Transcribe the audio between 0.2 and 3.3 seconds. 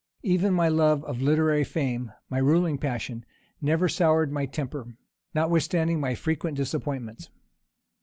Even my love of literary fame, my ruling passion,